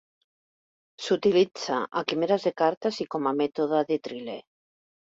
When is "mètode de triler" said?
3.45-4.43